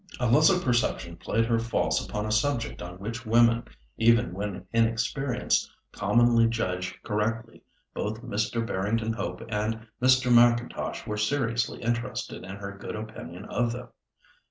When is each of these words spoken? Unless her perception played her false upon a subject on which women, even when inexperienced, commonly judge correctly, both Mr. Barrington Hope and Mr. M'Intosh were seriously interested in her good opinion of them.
Unless 0.19 0.49
her 0.49 0.57
perception 0.59 1.15
played 1.15 1.45
her 1.45 1.59
false 1.59 2.03
upon 2.03 2.25
a 2.25 2.31
subject 2.31 2.81
on 2.81 2.97
which 2.97 3.23
women, 3.23 3.65
even 3.97 4.33
when 4.33 4.65
inexperienced, 4.73 5.69
commonly 5.91 6.47
judge 6.47 6.97
correctly, 7.03 7.61
both 7.93 8.23
Mr. 8.23 8.65
Barrington 8.65 9.13
Hope 9.13 9.43
and 9.49 9.85
Mr. 10.01 10.31
M'Intosh 10.33 11.05
were 11.05 11.17
seriously 11.17 11.83
interested 11.83 12.43
in 12.43 12.55
her 12.55 12.75
good 12.75 12.95
opinion 12.95 13.45
of 13.45 13.71
them. 13.73 13.89